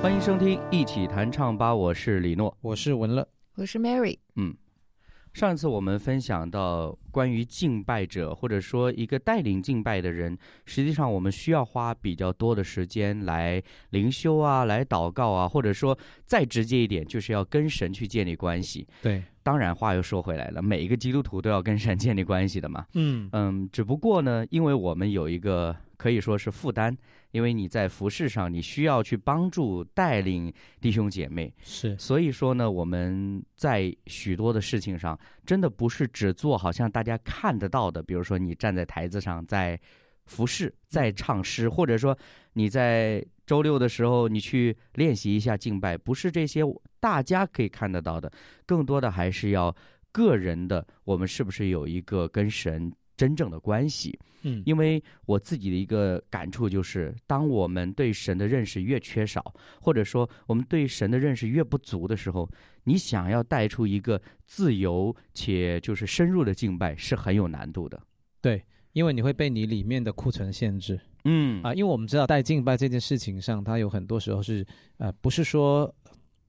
[0.00, 2.56] 欢迎收听《一起弹唱吧》，我是李诺。
[2.60, 4.16] 我是文乐，我是 Mary。
[4.36, 4.54] 嗯，
[5.32, 18.86] 上次我们分享到关于敬拜者，或者说一个带领敬拜的人，实际上我们需要花比较多的时间来灵修啊，来祷告啊，或者说再直接一点，就是要跟神去建立关系。
[19.02, 22.86] 对，当然，话又说回来了，每一个基督徒都要跟神建立关系的嘛。
[22.94, 26.96] 嗯嗯，只不过呢，因为我们有一个可以说是负担，
[27.32, 31.94] 因为你在服饰上，你需要去帮助带领弟兄姐妹，是。
[31.98, 39.78] 所以说呢，我们在许多的事情上，真的不是只做好像大家看得到的，比如说你站在台子上在
[40.24, 42.16] 服饰、在唱诗，或者说
[42.52, 46.62] 你在周六的时候你去练习一下敬拜，不是这些
[47.00, 48.30] 大家可以看得到的，
[48.64, 49.74] 更多的还是要
[50.12, 54.18] 个人的，我们是不是有一个跟神真正的关系？
[54.42, 62.48] 嗯因为我自己的一个感触就是，当我们对神的认识越缺少，或者说我们对神的认识越不足的时候，
[62.84, 68.00] 你想要带出一个自由且就是深入的敬拜是很有难度的。
[68.40, 74.64] 对，因为你会被你里面的库存限制嗯啊，因为我们知道带敬拜这件事情上，它有很多时候是
[74.98, 75.92] 呃，不是说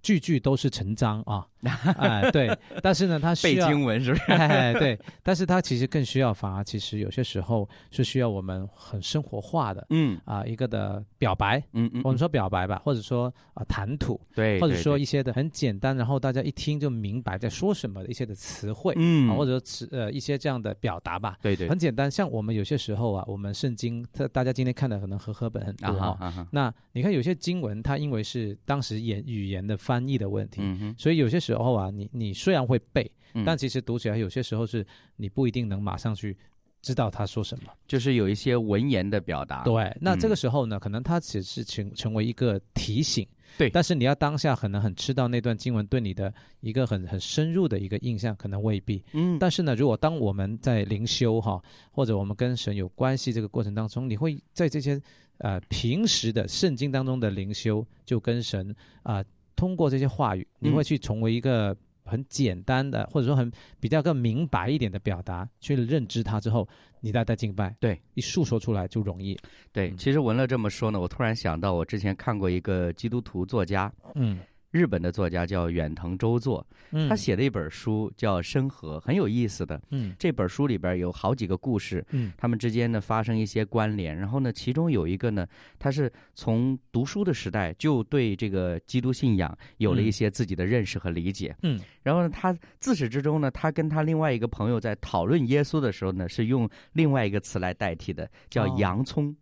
[0.01, 1.45] 句句都是成章啊，
[1.97, 4.31] 哎对，但是呢，他需背经文是不是？
[4.31, 10.19] 哎，对，但是他其实更需要，反而其实有些时候是需要我们很生活化的嗯。
[10.25, 19.29] 啊一个的表白，嗯嗯，我们说表白吧，或者说啊谈吐，对，或者说一些的很简单，然后大家一听就明白在说什么的一些的词汇，嗯。
[19.29, 21.37] 啊，或者说词呃一些这样的表达吧。
[21.41, 21.67] 对对。
[21.67, 26.17] 很简单，像我们有些时候啊，我们圣经，它大家今天看的可能和合本很多
[26.51, 34.85] 那你看有些经文，它因为是当时言语言的翻译的问题，嗯哼，所以有些时候啊，你你虽然会背，嗯但其实读起来有些时候是
[35.15, 36.37] 你不一定能马上去
[36.79, 37.73] 知道他说什么。
[37.87, 39.63] 就是有一些文言的表达。
[39.63, 43.27] 对，那这嗯个时候呢，可能他只是成成为一个提醒。
[43.57, 49.03] 对但是你要当下可能很吃到那段经文对你的一个很很深入的一个印象，可能未必。
[49.13, 51.59] 嗯，但是呢，如果当我们在灵修哈，
[51.91, 55.01] 或者我们跟神有关系这个过程当中，你会在这些
[55.39, 59.25] 呃平时的圣经当中的灵修，就跟神啊、
[59.59, 61.75] 通过这些话语，你嗯会去成为一个
[62.05, 66.65] 很简单的，或者说很比较更明白一点的表达，去认知它之后，
[67.01, 69.37] 你再带敬拜，对，一诉说出来就容易。
[69.73, 69.97] 对，嗯。
[69.97, 74.39] 其实文乐这么说呢，我突然想到，我之前看过一个基督徒作家，嗯
[74.71, 79.81] 日本的作家叫远藤周作，嗯，他写的一本书叫《生河》，很有意思的。
[79.89, 84.15] 嗯这本书里边有好几个故事，嗯他们之间呢发生一些关联。
[84.15, 85.47] 然后呢，其中有一个呢，
[85.79, 91.55] 他是从读书的时代就对这个基督信仰有了一些自己的认识和理解。
[91.63, 99.29] 嗯然后呢，他自始至终呢，他跟他另外一个朋友在讨论耶稣的时候呢，是用另外一个词来代替的，叫哦洋葱。
[99.29, 99.35] 哦，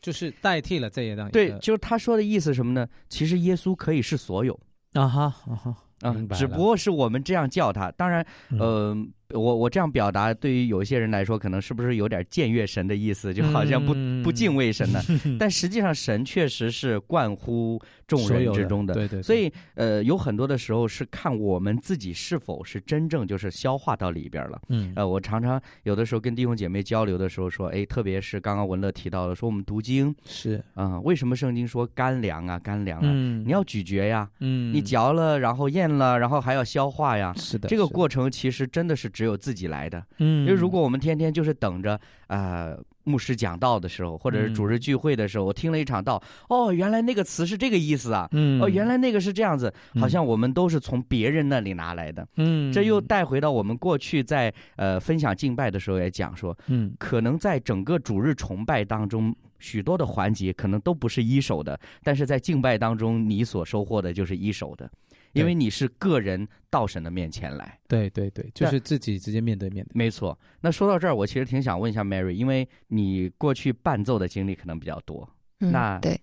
[0.00, 2.86] 就是代替了这一样一对，就是他说的意思是什么呢？
[3.08, 4.58] 其实耶稣可以是所有。
[4.92, 7.90] 啊哈啊哈，啊明，白只不过是我们这样叫他。
[7.92, 8.96] 当然，嗯呃，
[9.30, 15.00] 我我这样表达，对于有一些人来说，可能是不是有点僭越神的意思，就好像不、嗯不敬畏神呢？
[15.38, 18.94] 但实际上，神确实是冠乎众人之中的。
[18.94, 24.60] 对对，对所以，呃，有很多的时候是看我们自己是否是真正就是消化到里边了。
[24.68, 33.02] 嗯呃，我常常有的时候跟弟兄姐妹交流的时候说，哎，特别是刚刚文乐提到的，说我们读经，是啊、为什么圣经说干粮啊，干粮啊？
[33.04, 37.32] 嗯你要咀嚼呀，嗯你嚼了，然后咽了，然后还要消化呀。
[37.36, 40.40] 是的这个过程其实真的是只有自己来的，嗯。
[40.40, 48.60] 因为如果我们天天就是等着呃牧师讲道的时候，或者是主日聚会的时候，我听了一场道，哦，原来那个词是这个意思啊，嗯。
[48.60, 50.02] 哦，原来那个是这样子，嗯。
[50.02, 52.26] 好像我们都是从别人那里拿来的。
[52.36, 52.72] 嗯。
[52.72, 56.92] 这又带回到我们过去在呃分享敬拜的时候也讲说，嗯。
[56.98, 64.90] 可能在整个主日崇拜当中，许多的环节可能都不是一手的，但是在敬拜当中，你所收获的就是一手的，
[65.34, 67.78] 因为你是个人到神的面前来。
[67.86, 69.90] 对对对，就是自己直接面对面的。
[69.94, 70.38] 没错。
[70.60, 75.28] 那说到这儿，我其实挺想问一下 Mary，因为你过去伴奏的经历可能比较多，
[75.60, 76.18] 嗯那对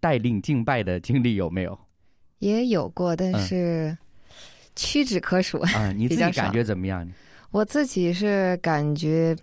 [0.00, 1.78] 带领敬拜的经历有没有
[2.38, 3.98] 也有过，但嗯是
[4.74, 5.58] 屈指可数。
[5.60, 5.92] 啊？
[5.92, 7.08] 你 自己感觉怎么样？
[7.50, 9.36] 我自己是感觉，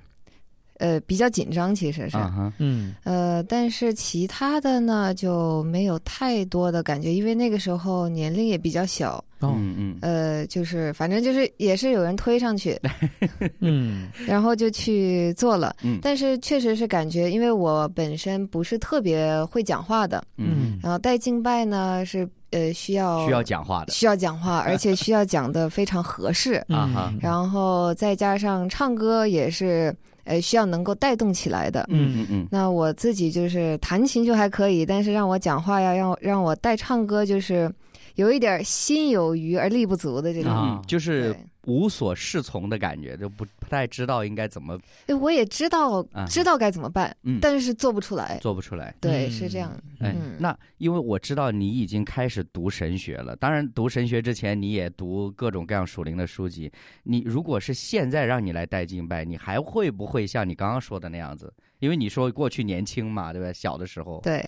[0.80, 2.18] 呃比较紧张，其实是。
[2.58, 2.96] 嗯。
[3.04, 9.54] 呃，但是其他的呢就没有太多的感觉，因为那个时候年龄也比较小，哦。
[9.56, 9.98] 嗯嗯。
[10.02, 12.80] 呃，就是反正就是也是有人推上去，
[13.60, 14.10] 嗯。
[14.26, 15.76] 然后就去做了。
[15.84, 16.00] 嗯。
[16.02, 27.14] 但是确实是感觉，因为我本身不是特别会讲话的，嗯，然后带敬拜呢是呃需要需要讲话的需要讲话，而且需要讲的非常合适，啊哈。
[27.20, 29.96] 然后再加上唱歌也是
[30.30, 31.86] 呃需要能够带动起来的。
[31.90, 37.70] 嗯嗯嗯，那我自己就是弹琴就还可以，但是让我讲话呀，让我让我带唱歌，就是
[38.16, 40.52] 有一点心有余而力不足的这种。
[40.52, 41.40] 啊嗯，就是对
[41.70, 48.40] 无所适从的感觉，就不不太知道应该怎么哎，我也知道啊知道该怎么办，嗯但是做不出来。
[48.42, 48.94] 做不出来。
[49.00, 49.72] 对，嗯是这样。
[50.00, 56.72] 哎嗯，那因为我知道你已经开始读神学了，当然读神学之前你也读各种各样属灵的书籍。
[57.04, 61.54] 你如果是现在让你来带敬拜，你还会不会像你刚刚说的那样子？
[61.78, 63.54] 因为你说过去年轻嘛，对吧？
[63.54, 64.44] 小的时候，对，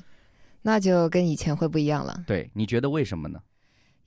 [0.64, 2.24] 那就跟以前会不一样了。
[2.26, 3.40] 对，你觉得为什么呢？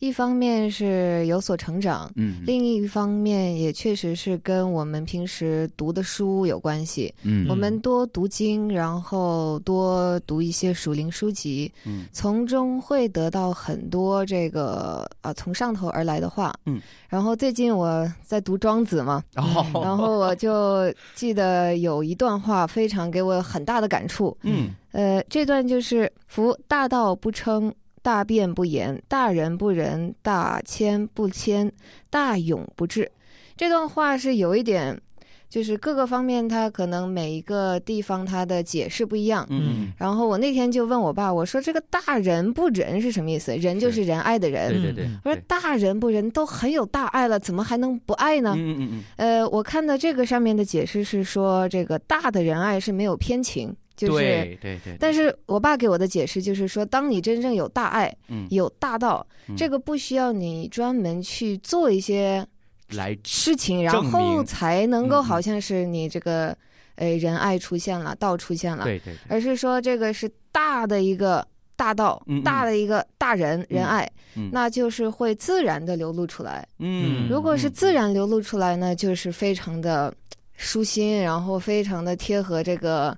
[0.01, 7.13] 一方面是有所成长，嗯另一方面也确实是跟我们平时读的书有关系。
[7.23, 16.53] 嗯我们多读经，然后多读一些属灵书籍，嗯从中会得到很多这个啊从上头而来的话。
[16.67, 24.37] 嗯，然后最近我在读庄子嘛，哦，然后我就记得有一段话非常给我很大的感触。
[24.43, 27.73] 嗯呃，这段就是“夫大道不称，
[28.05, 31.73] 大辩不言，大人不仁，大谦不谦，
[32.11, 33.11] 大勇不智。”
[33.57, 35.01] 这段话是有一点，
[35.49, 39.47] 就是各个方面，他可能每一个地方他的解释不一样。
[39.49, 43.57] 嗯然后我那天就问我爸，我说这个“大人不仁”是什么意思？
[43.57, 44.69] 仁就是仁爱的人。
[44.69, 48.55] 对对对嗯，我说大人不仁都很有大爱了，怎么还能不爱呢？
[48.55, 54.13] 嗯嗯嗯呃，我看到这个上面的解释是说，这个大的仁爱是没有偏情，嗯，就是。
[54.15, 58.47] 对对对，但是我爸给我的解释就是说，当你真正有大爱、嗯。
[58.51, 59.57] 有大道，嗯。
[59.57, 62.47] 这个不需要你专门去做一些
[62.91, 66.57] 来事情，然后才能够好像是你这个
[66.97, 71.47] 呃仁爱出现了，道出现了，对对对，而是说这个是大的一个
[71.77, 74.51] 大道，大的一个大人仁爱，嗯。
[74.53, 76.67] 那就是会自然的流露出来。
[76.79, 80.15] 嗯，如果是嗯自然流露出来呢，就是非常的
[80.57, 83.17] 舒心，然后非常的贴合这个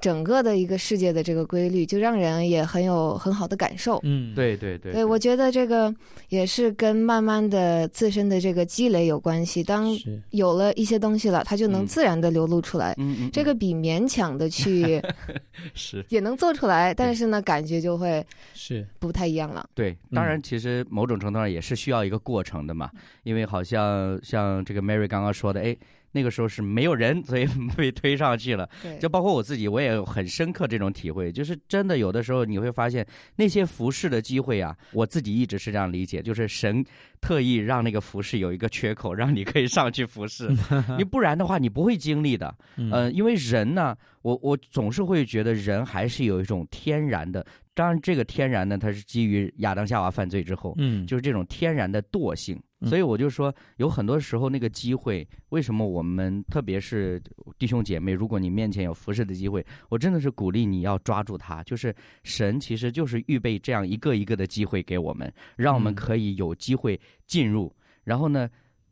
[0.00, 3.98] 整个的一个世界的这个规律，就让人也很有很好的感受。
[4.04, 5.92] 嗯，对对对，对，我觉得这个
[6.28, 9.62] 也是跟慢慢的自身的这个积累有关系。
[9.62, 9.88] 当
[10.30, 11.86] 有了一些东西了，它就能嗯。
[11.86, 12.94] 自然的流露出来。
[12.98, 15.00] 嗯嗯，这个比勉强的去
[15.74, 16.04] 是。
[16.08, 18.22] 也能做出来，但是呢，感觉就会
[18.52, 19.66] 是，不太一样了。
[19.74, 22.90] 对，当然，其实某种程度上也是需要一个过程的嘛，
[23.22, 25.74] 因为好像像这个 Mary 刚刚说的，哎，
[26.16, 27.46] 那个时候是没有人，所以
[27.76, 28.66] 被推上去了。
[28.82, 36.82] 对就包括我自己，我也有很深刻这种体会，就是真的有的时候你会发现那些服侍的机会啊，我自己一直是这样理解，就是神
[37.20, 40.48] 特意让那个服侍有一个缺口，让你可以上去服侍，
[40.96, 42.52] 你不然的话你不会经历的。
[42.76, 52.58] 嗯呃，因为人呢，我我总是会觉得人还是有一种天然的，当然这个天然呢，它是基于亚当夏娃犯罪之后，嗯，就是这种天然的惰性。
[52.86, 57.20] 嗯所以我就说，有很多时候那个机会，为什么我们特别是
[57.58, 61.62] 弟兄姐妹，如果你面前有服侍的机会，我真的是鼓励你要抓住它。
[61.64, 67.74] 就是神其实就是预备这样一个一个的机会给我们，让我们嗯可以有机会进入。
[68.04, 68.48] 然后呢，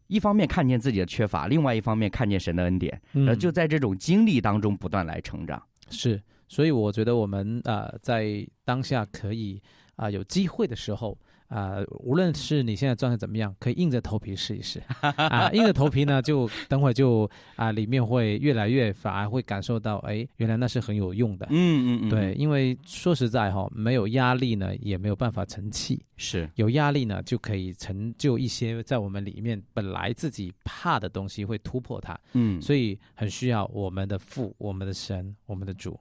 [0.09, 5.63] 一方面看见自己的缺乏，另外一方面看见神的恩典，嗯然后就在这种经历当中不断来成长。
[5.89, 9.63] 是，所以我觉得我们啊、呃在当下可以
[9.97, 11.17] 啊、有机会的时候
[11.49, 21.47] 啊、无论是你现在状态怎么样，可以硬着头皮试一试 啊，硬着头皮呢，就等会就啊、里面会越来越反而会感受到，哎，原来那是很有用的。
[21.51, 26.03] 嗯嗯嗯，对，，因为说实在哈、没有压力呢，也没有办法成器。
[26.17, 32.19] 是，有压力呢，就可以成就一些在我们里面本来自己怕的东西，会突破它。
[32.33, 35.99] 嗯，所以很需要我们的父、我们的神、我们的主。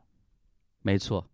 [0.81, 1.25] 没错。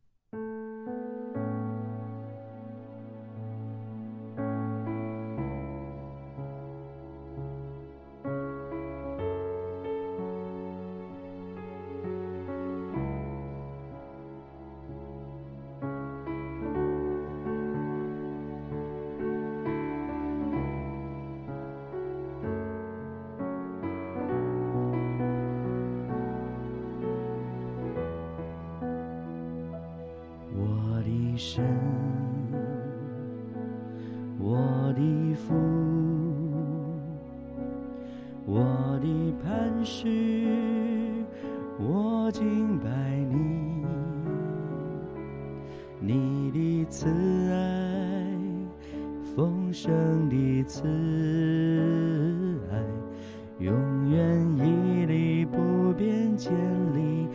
[53.69, 56.51] 永远屹立不变，建
[56.95, 57.27] 立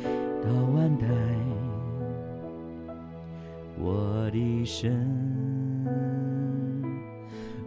[0.43, 1.07] 到万代。
[3.79, 4.91] 我的神，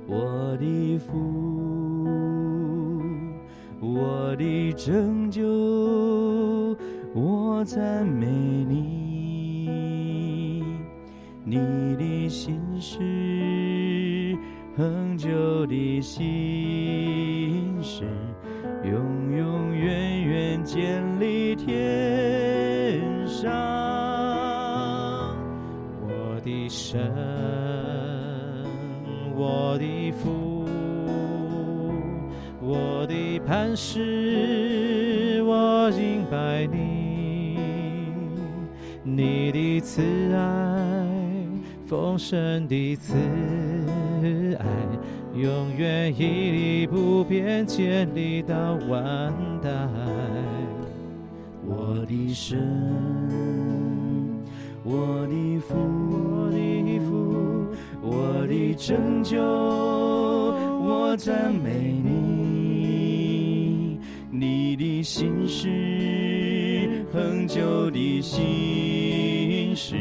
[0.05, 2.03] 我的父，
[3.79, 5.45] 我的拯救，
[7.13, 8.25] 我赞美
[8.67, 10.61] 你，
[11.45, 11.55] 你
[11.95, 14.37] 的心事，
[14.75, 16.46] 恒久的心
[33.79, 37.59] 是，我敬拜你，
[39.03, 40.01] 你的慈
[40.33, 41.05] 爱，
[41.85, 43.13] 丰盛的慈
[44.57, 44.65] 爱，
[45.39, 48.55] 永远屹立不变，建立到
[48.89, 49.31] 万
[49.61, 49.69] 代。
[51.63, 52.57] 我的神，
[54.83, 55.75] 我的父，
[56.09, 57.67] 我的父，
[58.01, 62.26] 我的拯救，我赞美你，
[65.07, 65.69] 心事，
[67.13, 69.95] 恒久的心事，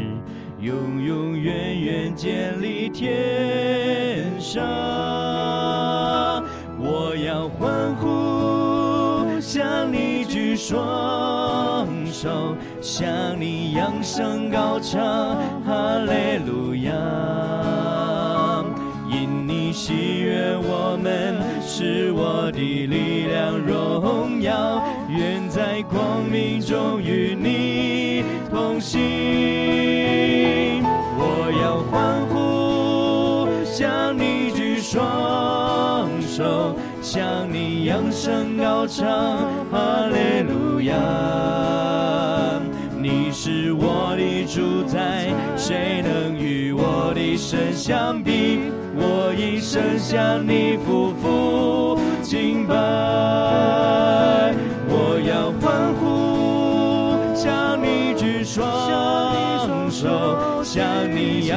[0.60, 4.60] 永永远远建立天上。
[6.80, 13.06] 我要欢呼，向你举双手，向
[13.40, 15.00] 你扬声高唱，
[15.64, 16.92] 哈利路亚。
[19.08, 24.82] 因你喜悦我们，是我的力量荣耀，
[25.90, 28.98] 光明中与你同行。
[31.18, 39.06] 我要欢呼，向你举双手，向你扬声高唱，
[39.70, 40.94] 哈利路亚。
[42.98, 48.60] 你是我的主宰，谁能与我的神相比？
[48.98, 52.74] 我一生向你匍匐敬拜，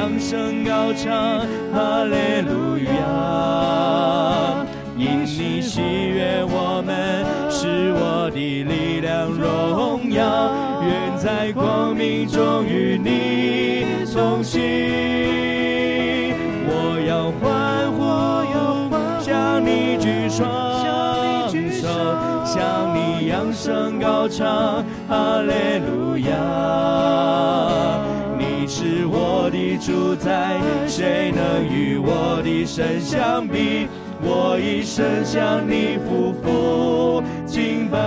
[0.00, 1.12] 扬声高唱，
[1.74, 4.64] 哈利路亚。
[4.96, 10.50] 因你喜悦我们，是我的力量荣耀，
[10.82, 14.58] 愿在光明中与你同行。
[16.64, 18.00] 我要欢呼，
[19.22, 20.40] 向你举双
[21.78, 21.84] 手，
[22.46, 22.56] 向
[22.96, 25.52] 你扬声高唱，哈利
[25.86, 26.30] 路亚。
[28.72, 33.88] 是我的主宰，谁能与我的神相比？
[34.22, 37.98] 我一生向你匍匐敬拜。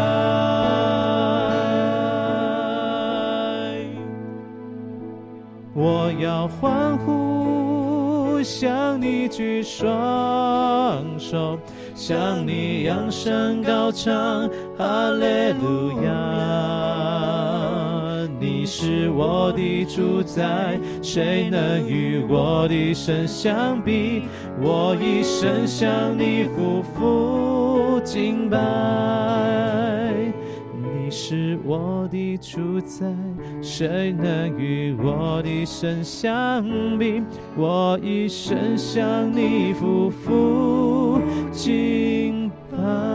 [5.74, 11.60] 我要欢呼，向你举双手，
[11.94, 16.93] 向你扬声高唱，哈利路亚。
[18.64, 24.24] 你是我的主宰，谁能与我的神相比？
[24.62, 28.58] 我一生向你匍匐敬拜。
[30.82, 33.06] 你是我的主宰，
[33.62, 36.64] 谁能与我的神相
[36.98, 37.22] 比？
[37.58, 41.20] 我一生向你匍匐
[41.52, 43.13] 敬拜。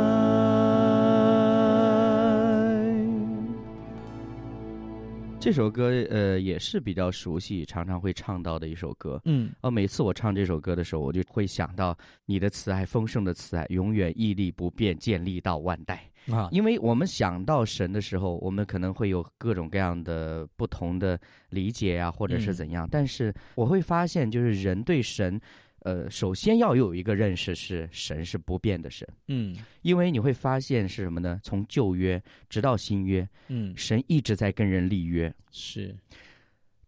[5.49, 9.19] 这首歌呃也是比较熟悉，常常会唱到的一首歌。
[9.25, 16.05] 嗯哦，每次我唱这首歌的时候，我就会想到你的慈爱，丰盛的慈爱，永远屹立不变，建立到万代。
[16.31, 22.87] 啊，因为我们想到神的时候，我们可能会有各种各样的不同的理解啊，或者是怎样。
[22.91, 25.41] 但是我会发现，就是人对神，
[25.81, 31.41] 呃，首先要有一个认识是神是不变的神，嗯因为你会发现是什么呢？
[31.43, 35.33] 从旧约直到新约，嗯神一直在跟人立约。
[35.51, 35.97] 是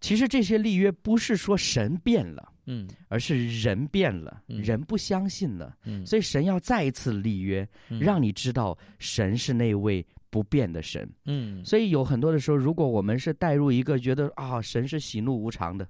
[0.01, 2.53] 其实这些立约不是说神变了。
[2.67, 11.11] 嗯而是人变了，嗯人不相信了，嗯，所以神要再一次立约，嗯让你知道神是那位不变的神。
[11.25, 15.89] 嗯所以有很多的时候，如果我们是带入一个觉得啊，神是喜怒无常的，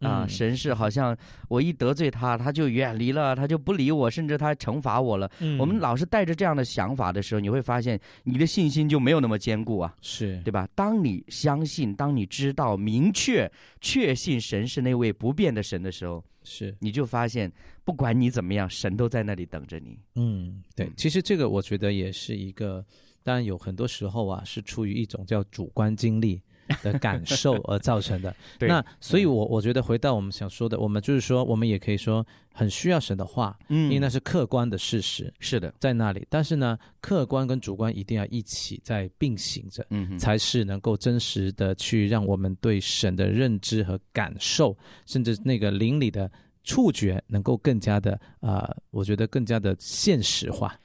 [0.00, 1.16] 啊，嗯神是好像
[1.48, 5.30] 我一得罪他，他就远离了，他就不理我，甚至他惩罚我了。
[5.40, 10.68] 嗯我们老是带着这样的想法的时候，你会发现你的信心就没有那么坚固啊，是对吧？
[10.74, 17.50] 当你相信，当你知道、明确、确信神是那位不变的神的时候，是，你就发现，
[17.84, 19.98] 不管你怎么样，神都在那里等着你。
[20.14, 22.84] 嗯，对嗯，其实这个我觉得也是一个，
[23.22, 26.40] 当然有很多时候啊，是出于一种叫主观经历
[26.82, 28.34] 的感受而造成的。
[28.58, 36.26] 对那所以我，我觉得回到我们想说的，我们就是说，我们也可以说很需要神的话，嗯因为那是客观的事实是的，在那里。
[36.28, 39.86] 但是呢，客观跟主观一定要一起在并行着。
[39.90, 46.30] 嗯，才是能够真实的去让我们对神的认知和感受，甚至那个灵里的
[46.62, 50.78] 触觉，能够更加的啊、呃我觉得更加的现实化。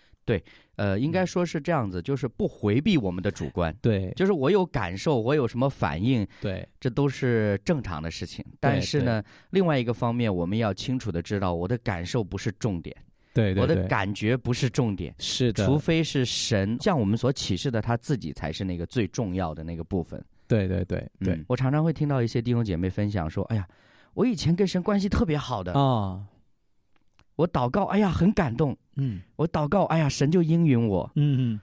[0.75, 3.75] 呃，应该说是这样子，就是不回避我们的主观。
[3.81, 8.43] 对，就是我有感受，我有什么反应，对，这都是正常的事情。
[8.59, 12.95] 但是呢，另外一个方面，我们要清楚的知道，我的感受不是重点，
[13.33, 20.23] 对对对我的感觉不是重点，是的，除非是神向我们所启示的他自己才是那个最重要的那个部分。
[20.47, 23.67] 对对对对嗯我常常会听到一些弟兄姐妹分享说：“哎呀，
[24.13, 26.21] 我以前跟神关系特别好的，啊，
[27.35, 29.21] 我祷告，哎呀很感动，嗯。
[29.35, 31.59] 我祷告，哎呀神就应允我，嗯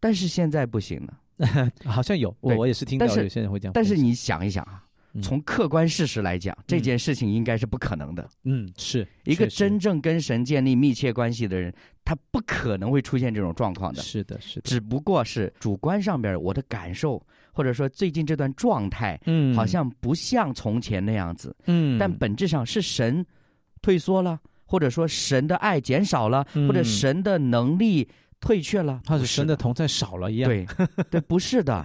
[0.00, 1.20] 但是现在不行了。
[1.38, 4.82] 嗯，好像有，我我也是听到但是有些人会这样分享，但是你想一想啊，
[5.12, 5.20] 嗯。
[5.22, 8.28] 从客观事实来讲，这件事情应该是不可能的。
[8.44, 9.06] 嗯是。
[9.24, 14.02] 一个真正跟神建立密切关系的人，他不可能会出现这种状况的。
[14.02, 17.22] 是的是的，只不过是主观上边我的感受，
[17.52, 19.54] 或者说最近这段状态，嗯。
[19.54, 23.24] 好像不像从前那样子，嗯，但本质上是神
[23.82, 26.68] 退缩了，或者说神的爱减少了，嗯。
[26.68, 28.08] 或者神的能力
[28.40, 30.66] 退却了，或者神的同在少了一样，，对
[31.10, 31.84] 对，不是的。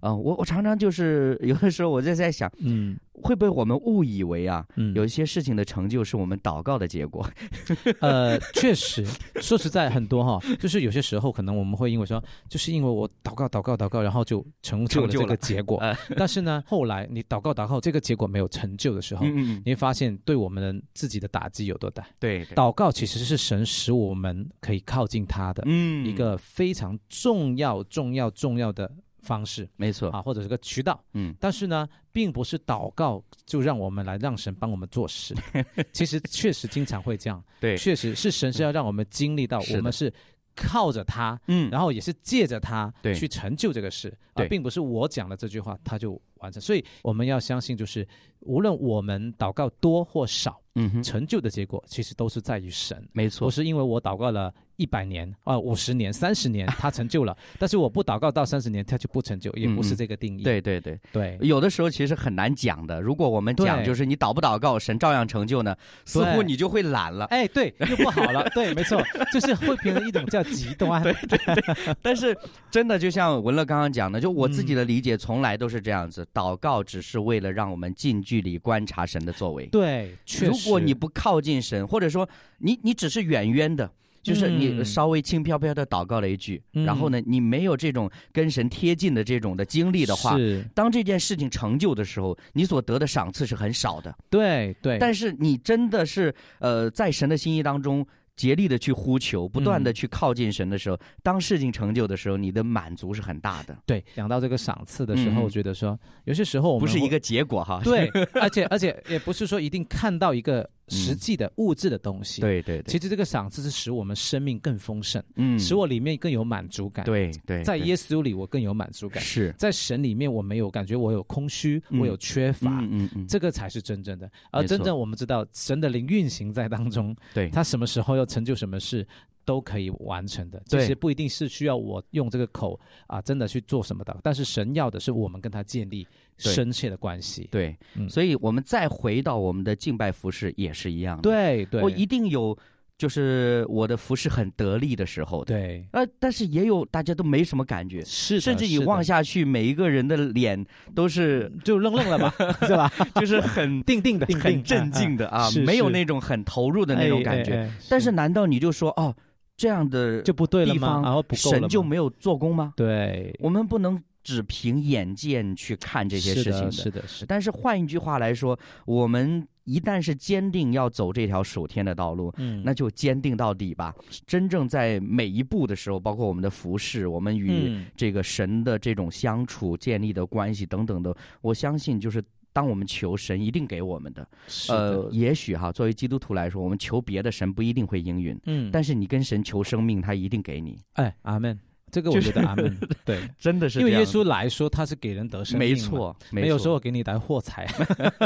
[0.00, 7.28] 啊、我我常常就是有的时候我就在想，嗯会不会我们误以为啊，嗯，有一些事情的成就是我们祷告的结果？
[8.00, 9.04] 呃，确实，
[9.42, 15.76] 说实在，很多哈，就是有些时候可能我们会因为说，就是因为我祷告、祷告、祷告，然后就成就了这个结果。
[15.80, 22.02] 呃 但是呢，后来你祷告、祷告，这个结果没有成就的时候，嗯嗯，你会发现对我们自己的打击有多大。
[22.18, 28.90] 对，对祷告其实是神使我们可以靠近他的嗯一个非常重要、重要、重要的
[29.22, 31.02] 方式没错，啊，或者是个渠道。
[31.14, 31.34] 嗯。
[31.38, 35.34] 但是呢，并不是祷告就让我们来让神帮我们做事，
[35.92, 37.42] 其实确实经常会这样。
[37.60, 40.12] 对，确实是神是要让我们经历到，我们是
[40.54, 41.70] 靠着他，嗯。
[41.70, 43.14] 然后也是借着他对。
[43.14, 44.48] 去成就这个事，而对。
[44.48, 46.60] 并不是我讲了这句话他就完成。
[46.60, 48.06] 所以我们要相信，就是
[48.40, 53.02] 无论我们祷告多或少，嗯哼，成就的结果其实都是在于神。
[53.12, 60.42] 没错不，是因为我祷告了一百年啊、五十年、三十年， 他成就了，但是我不祷告到三十年，他就不成就，也不是这个定义。
[60.42, 63.00] 对对对，对有的时候其实很难讲的。
[63.00, 65.76] 如果我们讲就是你祷不祷告，神照样成就呢，
[66.06, 67.26] 似乎你就会懒了。
[67.26, 71.02] 哎，对，又不好了， 对，没错，就是会变成一种叫极端。
[71.02, 72.36] 对对对但是
[72.70, 79.66] 真的就像文乐刚刚讲的，就我自嗯己的理解从来都是这样子，祷告只是为了让我们近距离观察神的作为。
[79.66, 83.90] 对，确如果你不靠近神，或者说你你只是远远的。
[84.22, 90.36] 就是你嗯稍微轻飘飘的祷告了一句，嗯然后呢，你没有这种跟神贴近的这种的经历的话，
[90.74, 94.14] 当这件事情成就的时候，你所得的赏赐是很少的。
[94.28, 98.06] 对对，但是你真的是呃，在神的心意当中
[98.40, 99.94] 竭力的去呼求，不断的嗯。
[99.94, 107.82] 去靠近神的时候，当事情成就的时候，你的满足是很大的，对讲到这个赏赐的时候，我觉得说有些时候我们不是一个结果哈。
[107.84, 108.08] 对，
[108.40, 122.70] 而且而且也不是说一定看到一个实际的物质的东西。，对对对，其实这个赏赐是使我们生命更丰盛，嗯使我里面更有满足感。，对对对在耶稣里我更有满足感，是在神里面我没有感觉我有空虚，嗯我有缺乏。
[122.80, 129.06] 嗯嗯嗯，这个才是真正的，而真正我们知道神的灵运行在当中，对他什么时候要成就什么事，
[129.50, 130.62] 都可以完成的。
[130.64, 136.06] 其对实不一定是需要我用这个口啊，真的去做什么的，但是神要的是我们跟他建立
[136.38, 137.48] 深切的关系。
[137.50, 142.56] 对，嗯所以我们再回到我们的敬拜服饰也是一样的。，对对，我一定有
[142.96, 145.54] 就是我的服饰很得力的时候的。
[145.54, 152.32] 对呃，但是也有大家都没什么感觉，是，甚至你望下去，每一个人的脸都是就愣愣了吧，
[152.68, 152.92] 是吧？
[153.16, 157.70] 就是很定定的，很镇静的啊，是没有那种很投入的那种感觉。
[157.88, 159.16] 但是难道你就说哦，
[159.60, 161.02] 这样的就不对了吗？
[161.04, 162.72] 然后不够神就没有做工吗？
[162.76, 166.72] 对我们不能只凭眼见去看这些事情的。
[166.72, 173.94] 是的，是的，但是换一句话来说，我们一旦是坚定要走这条属天的道路，嗯那就坚定到底吧。
[174.26, 184.26] 真正在每一步的时候，包括我们的服饰，我们与嗯这个神的这种相处、建立的关系等等的，我相信就是当我们求神一定给我们的。
[184.46, 190.78] 是呃，也许哈，作为基督徒来说，我们求别的神不一定会应允，嗯，但是你跟神求生命，他一定给你。
[190.94, 191.58] 哎，阿门，
[191.92, 197.66] 这个我觉得阿门， 对，真的是因为耶稣来说他是给人得生命，没，错，没有说我给你来货财，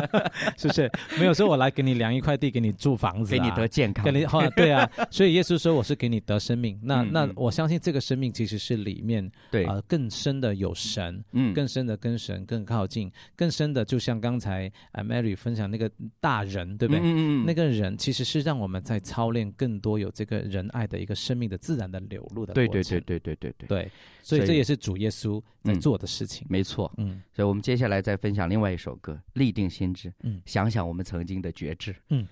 [0.56, 0.90] 是不是？
[1.18, 3.64] 没有说我来给你量一块地，给你住房子、给你得。
[3.74, 4.04] 健康。
[4.04, 6.78] 给，你好，对啊， 所以耶稣说我是给你得生命。
[6.82, 17.00] 那那我相信这个生命其实是里面对，啊、更深的有神，嗯，更深的跟神更靠近，更深的就像刚才啊 Mary 分享那个大人，对不对？
[17.02, 23.90] 嗯那个人其实是让我们在操练更多有这个仁爱的一个生命的自然的流露的对对对对对对对，对，
[24.22, 26.46] 所以这也是主耶稣在嗯做的事情。
[26.50, 26.92] 没错。
[26.96, 31.94] 嗯所以我们接下来再分享另外一首歌《立定心志》，嗯想想我们曾经的觉知。
[32.08, 32.26] 嗯。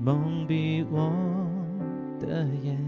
[0.00, 1.10] 蒙蔽我
[2.20, 2.78] 的眼，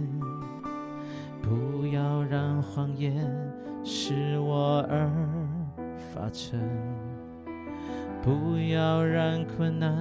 [1.41, 3.15] 不要让谎言
[3.85, 5.11] 使我而
[6.13, 6.61] 发沉，
[8.23, 9.97] 不要让困难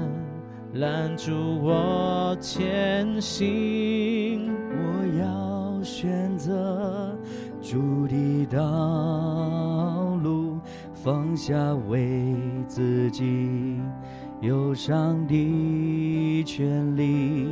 [0.74, 4.52] 拦住我前行。
[4.72, 7.15] 我要选择
[7.62, 10.60] 主的道路，
[10.94, 11.56] 放下
[11.88, 12.36] 为
[12.68, 13.80] 自己
[14.41, 15.34] 忧伤的
[16.43, 17.48] 权利。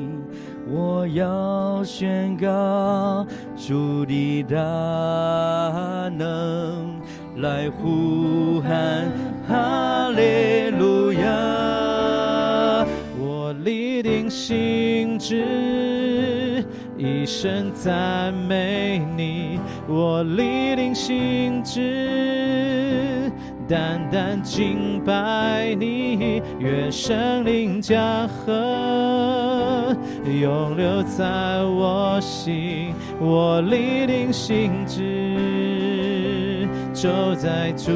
[0.68, 3.26] 我要宣告
[3.58, 7.02] 主的大能，
[7.38, 9.12] 来呼喊
[9.48, 12.86] 哈利路亚。
[13.20, 16.64] 我立定心志，
[16.98, 19.60] 一生赞美你。
[19.88, 23.23] 我立定心志，
[23.68, 26.42] 单单敬拜你。
[26.60, 29.96] 愿圣灵江河
[30.26, 32.94] 永留在我心。
[33.20, 37.92] 我立定心志，走在主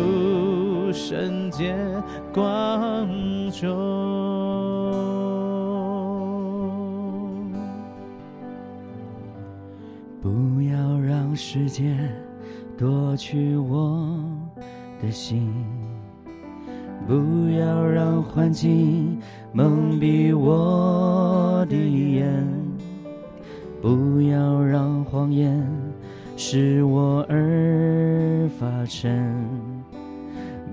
[0.94, 1.76] 圣洁
[2.34, 3.08] 光
[3.52, 3.68] 中。
[10.22, 12.10] 不要让时间
[12.78, 14.20] 夺去我
[15.02, 15.52] 的心，
[17.08, 19.20] 不要让环境
[19.54, 22.46] 蒙蔽我的眼，
[23.82, 25.64] 不要让谎言
[26.36, 29.24] 使我而发沉，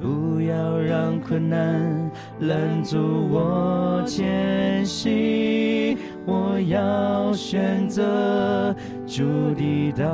[0.00, 2.10] 不要让困难
[2.40, 2.98] 拦阻
[3.30, 5.96] 我前行。
[6.26, 8.74] 我要选择
[9.06, 9.22] 主
[9.54, 10.04] 的道，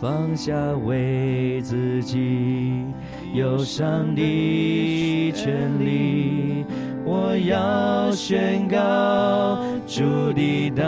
[0.00, 0.54] 放下
[0.86, 2.86] 为自己
[3.34, 6.64] 忧伤的权利。
[7.04, 10.82] 我要宣告主的大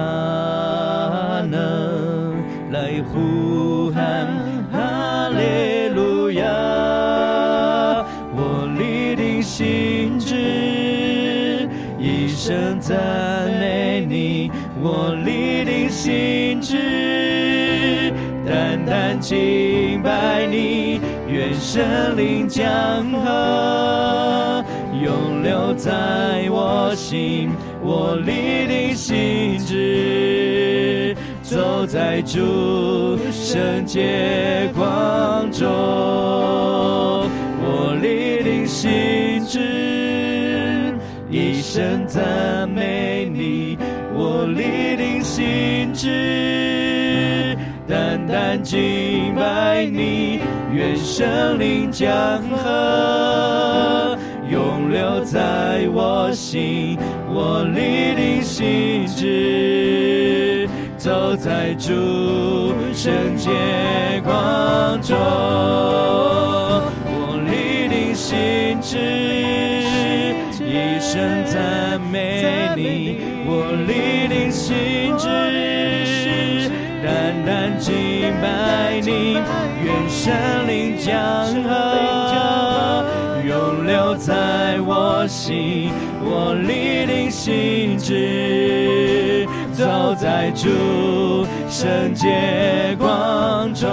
[1.51, 2.35] 能，
[2.71, 4.27] 来呼喊
[4.73, 6.43] 哈利路亚。
[8.35, 11.69] 我立定心志，
[12.01, 12.97] 一生赞
[13.61, 14.51] 美你。
[14.83, 16.77] 我立定心志，
[19.23, 21.01] 敬拜你。
[21.29, 21.83] 愿圣
[22.17, 22.63] 灵江
[23.13, 24.63] 河
[25.03, 25.91] 永留在
[26.51, 27.49] 我心。
[27.83, 35.67] 我立定心志，走在主圣洁光中。
[37.65, 40.95] 我立定心志，
[41.31, 43.79] 一生赞美你。
[44.15, 47.52] 我立定心志，
[47.93, 50.41] 单单敬拜你。
[50.73, 52.09] 愿圣灵江
[52.49, 54.17] 河
[54.51, 56.99] 永留在我心。
[57.29, 61.93] 我立定心志，走在主
[62.95, 63.51] 圣洁
[64.25, 65.15] 光中。
[67.05, 68.97] 我立定心志，
[70.65, 73.19] 一生赞美你。
[73.45, 75.29] 我立定心志，
[77.45, 77.93] 单敬
[78.41, 79.35] 拜你。
[79.85, 80.33] 愿圣
[80.69, 81.13] 灵江
[81.65, 83.05] 河
[83.47, 85.93] 永留在我心。
[86.25, 90.69] 我立定心志，走在主
[91.69, 93.91] 圣洁光中。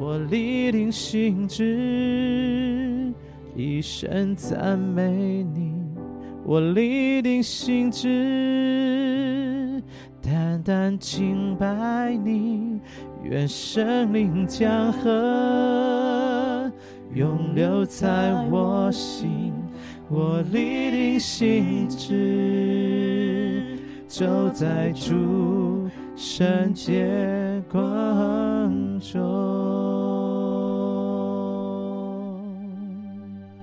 [0.00, 3.12] 我立定心志，
[3.54, 5.10] 一生赞美
[5.54, 5.71] 你。
[6.44, 9.82] 我立定心志，
[10.20, 12.80] 单单敬拜你。
[13.22, 16.70] 愿生灵江河
[17.14, 19.52] 永留在我心。
[20.08, 23.78] 我立定心志，
[24.08, 29.91] 走在主圣洁光中。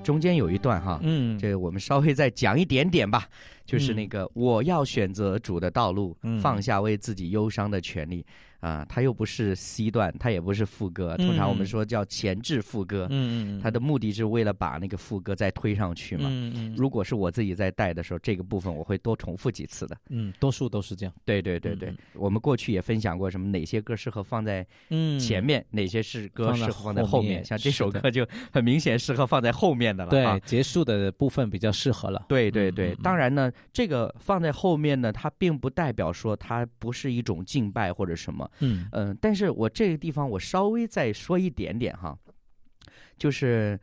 [0.10, 3.28] 中间有一段哈，嗯，这个我们稍微再讲一点点吧，
[3.64, 6.40] 就是那个我要选择主的道路，嗯。
[6.42, 8.26] 放下为自己忧伤的权利
[8.60, 16.28] 啊，它又不是 C 段，它也不是副歌，通常我们说叫前置副歌，嗯嗯，它的目的是为了把那个副歌再推上去嘛。
[16.30, 19.98] 嗯嗯如果是我自己在带的时候，这个部分我会多重复几次的。
[20.10, 21.14] 嗯，多数都是这样。
[21.24, 27.44] 对对对对，嗯我们过去也分享过什么哪些歌适合放在嗯前面，哪些是歌适合放在后面。
[27.46, 30.42] 像这首歌就很明显适合放在后面的了啊对。
[30.46, 32.26] 结束的部分比较适合了。
[32.28, 38.49] 对对对，当然呢，这个放在后面呢，它并不代表说它不是一种敬拜或者什么。
[38.60, 42.18] 嗯嗯，但是我这个地方我稍微再说一点点哈，
[43.18, 43.80] 就是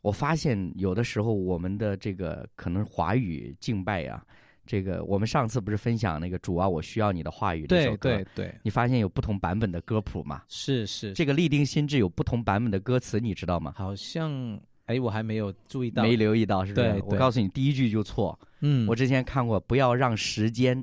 [0.00, 4.24] 我发现有的时候我们的这个可能华语敬拜啊，
[4.66, 10.42] 这个我们上次不是分享那个主啊，我需要你的话语这首对歌，对对，你发现有不同版本的歌谱吗？
[10.48, 13.72] 是是，这个立定心智有不同版本的歌词，你知道吗？
[13.76, 16.02] 好像哎，我还没有注意到。
[16.02, 16.86] 没留意到是不是？
[16.86, 18.38] 对对我告诉你，第一句就错。
[18.60, 20.82] 嗯，我之前看过，不要让时间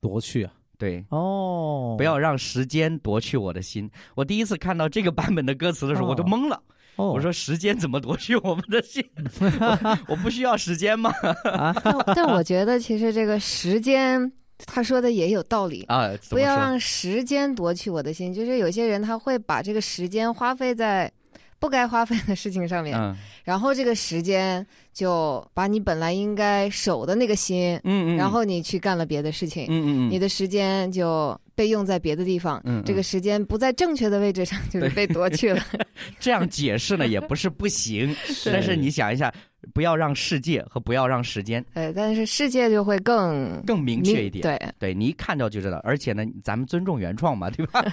[0.00, 0.52] 夺去啊。
[0.78, 1.04] 对。
[1.10, 3.90] 哦，不要让时间夺去我的心。
[4.14, 6.62] 我第一次看到这个版本的歌词的时候，哦我都懵了。
[6.96, 9.04] 哦，我说时间怎么夺去我们的心？
[9.40, 11.12] 我 我不需要时间吗？
[11.82, 14.32] 但但我觉得其实这个时间，
[14.66, 15.84] 他说的也有道理。
[15.84, 21.10] 啊，不要让时间夺去我的心，就是有些人他会把这个时间花费在
[21.58, 23.16] 不该花费的事情上面，嗯。
[23.44, 35.62] 然后这个时间就把你本来应该守的那个心，嗯嗯，然后你去干了别的事情，嗯嗯嗯，你的时间就被用在别的地方，这个时间不在正确的位置上，就是被夺去了。
[36.20, 39.32] 这样解释呢也不是不行， 但是你想一下，
[39.74, 44.42] 不要让世界和不要让时间呃，但是世界就会更更明确一点。
[44.42, 47.84] 对，对你一看到就知道，而且呢，咱们尊重原创嘛，对吧？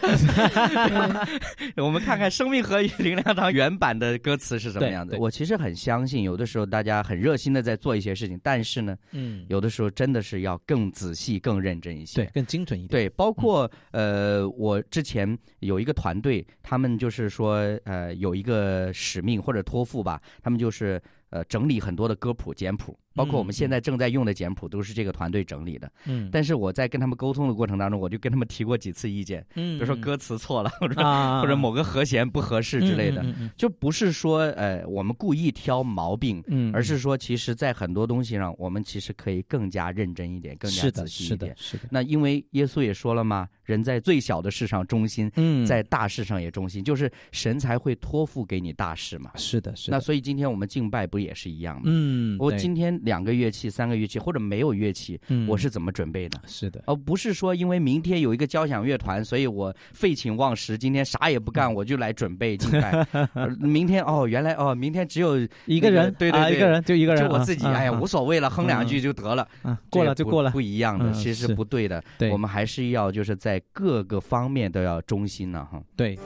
[1.78, 5.12] 我们看看《生命和灵粮堂》原版的歌词是什么样子。
[5.12, 12.24] 对对我其实很相信，有的时候大家很热心的在做一些事情，但是呢，嗯，有的时候真的是要更仔细、更认真一些。
[12.24, 12.90] 对，更精准一点。
[12.90, 25.92] 对，包括呃，我之前有一个团队，他们就是说呃有一个使命或者托付吧，他们就是呃整理很多的歌谱简谱，包括我们现在正在用的简谱都是这个团队整理的。
[26.06, 36.36] 嗯，但是我在跟他们沟通的过程当中，我就跟他们提过几次意见，嗯，比如说歌词错了，或者、啊，或者某个和弦不合适之类的，嗯嗯就不是说呃我们故意挑毛病。
[36.48, 41.78] 嗯，而是说，其实，在很多东西上，我们其实可以更加认真一点，更加，仔细一点是的，。
[41.78, 49.32] 是的，那因为耶稣也说了嘛，人在最小的事上忠心，嗯，在大事上也忠心，就是神才会托付给你大事嘛。
[49.36, 49.98] 是的，是的。
[49.98, 51.84] 那所以今天我们敬拜不也是一样吗？
[51.86, 56.42] 嗯，我今天两个乐器、三个乐器，或者没有乐器，嗯我是怎么准备的？
[56.46, 63.08] 是的，而不是说因为明天有一个交响乐团，所以我废寝忘食，今天啥也不干，我就来准备敬拜。
[63.34, 69.48] 呃明天哦，原来哦，明天只有一个人，啊，对对对一个人就一个人，就我自己，啊哎呀，无，所谓了，哼两句嗯就得了。
[69.90, 72.04] 过了就过了不，一样的，嗯其实是不对的。
[72.18, 75.82] 对我们还是要就是在各个方面都要忠心呢，哈。
[75.96, 76.18] 对，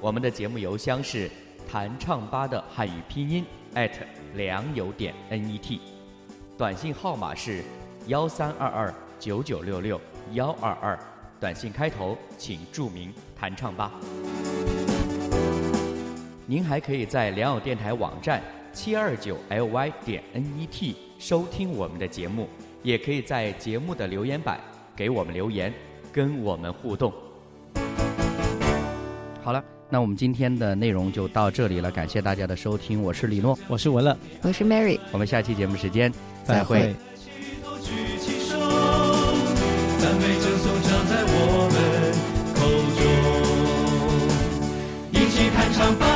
[0.00, 1.30] 我们的节目邮箱是
[1.70, 3.92] 弹唱吧的汉语拼音 at
[4.34, 5.78] 良友点 net，
[6.56, 7.62] 短信号码是
[8.06, 10.00] 幺三二二九九六六
[10.32, 10.98] 幺二二，
[11.40, 13.92] 短信开头请注明弹唱吧。
[16.46, 22.48] 您还可以在良友电台网站七二九 ly 点 net 收听我们的节目，
[22.82, 24.60] 也可以在节目的留言板
[24.94, 25.72] 给我们留言，
[26.12, 27.12] 跟我们互动。
[29.42, 34.18] 好了，那我们今天的内容就到这里了感谢大家的收听我是李诺我是文乐。
[34.42, 36.92] 我是 mary 我们下期节目时间再会。
[45.12, 46.13] 一起弹唱